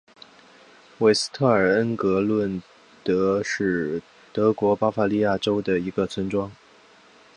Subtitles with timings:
[0.97, 2.59] 韦斯特尔恩格伦
[3.03, 4.01] 德是
[4.33, 6.51] 德国巴伐利亚州的一个村庄。